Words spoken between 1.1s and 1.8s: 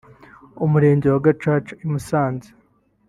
Gacaca